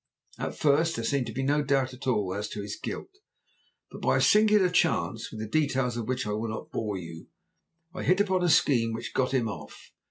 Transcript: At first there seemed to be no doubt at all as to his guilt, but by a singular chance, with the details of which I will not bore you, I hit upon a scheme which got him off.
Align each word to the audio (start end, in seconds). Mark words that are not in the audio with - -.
At 0.39 0.57
first 0.57 0.95
there 0.95 1.05
seemed 1.05 1.27
to 1.27 1.31
be 1.31 1.43
no 1.43 1.61
doubt 1.61 1.93
at 1.93 2.07
all 2.07 2.33
as 2.33 2.49
to 2.49 2.61
his 2.63 2.75
guilt, 2.75 3.19
but 3.91 4.01
by 4.01 4.17
a 4.17 4.19
singular 4.19 4.71
chance, 4.71 5.29
with 5.29 5.39
the 5.39 5.47
details 5.47 5.95
of 5.95 6.07
which 6.07 6.25
I 6.25 6.31
will 6.31 6.49
not 6.49 6.71
bore 6.71 6.97
you, 6.97 7.27
I 7.93 8.01
hit 8.01 8.19
upon 8.19 8.41
a 8.43 8.49
scheme 8.49 8.93
which 8.93 9.13
got 9.13 9.31
him 9.31 9.47
off. 9.47 9.91